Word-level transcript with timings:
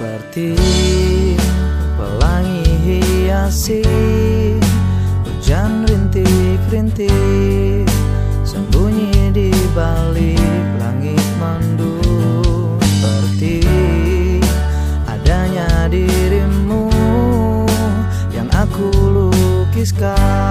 Seperti 0.00 0.56
pelangi 2.00 2.64
hiasi 2.64 3.84
Hujan 5.28 5.84
rintik-rintik 5.84 7.84
Sembunyi 8.40 9.28
di 9.28 9.52
balik 9.76 10.40
langit 10.80 11.20
mendung 11.36 12.80
Seperti 12.80 13.60
adanya 15.04 15.84
dirimu 15.92 16.88
Yang 18.32 18.48
aku 18.56 18.88
lukiskan 18.88 20.49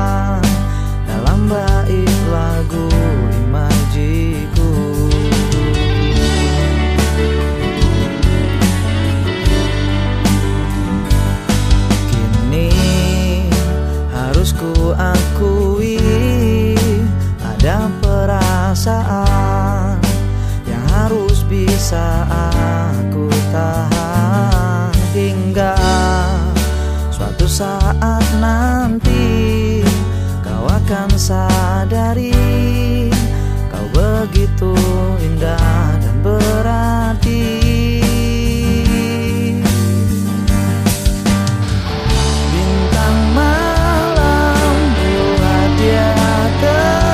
bisa 21.90 22.22
aku 23.10 23.26
tahan 23.50 24.94
Hingga 25.10 25.74
suatu 27.10 27.50
saat 27.50 28.22
nanti 28.38 29.82
Kau 30.46 30.70
akan 30.70 31.10
sadari 31.18 32.30
Kau 33.74 33.82
begitu 33.90 34.70
indah 35.18 35.98
dan 35.98 36.22
berarti. 36.22 37.58
Bintang 42.54 43.18
malam 43.34 44.78
buat 44.94 45.70
dia 45.82 46.14
tertidur 46.62 47.10